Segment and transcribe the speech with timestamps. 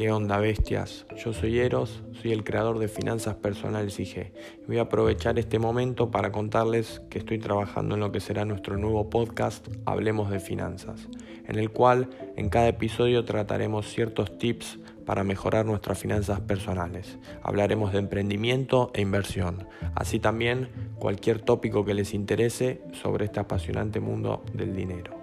[0.00, 1.04] ¿Qué onda bestias?
[1.22, 4.32] Yo soy Eros, soy el creador de Finanzas Personales IG.
[4.66, 8.78] Voy a aprovechar este momento para contarles que estoy trabajando en lo que será nuestro
[8.78, 11.06] nuevo podcast Hablemos de Finanzas,
[11.46, 12.08] en el cual
[12.38, 17.18] en cada episodio trataremos ciertos tips para mejorar nuestras finanzas personales.
[17.42, 24.00] Hablaremos de emprendimiento e inversión, así también cualquier tópico que les interese sobre este apasionante
[24.00, 25.19] mundo del dinero.